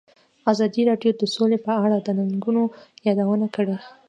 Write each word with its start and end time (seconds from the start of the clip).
ازادي 0.51 0.81
راډیو 0.89 1.11
د 1.17 1.23
سوله 1.33 1.57
په 1.65 1.73
اړه 1.83 1.97
د 2.01 2.07
ننګونو 2.17 2.63
یادونه 3.07 3.47
کړې. 3.55 3.75